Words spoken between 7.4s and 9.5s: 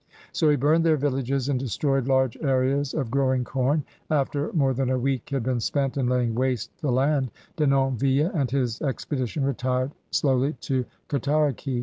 Denonville and his expedition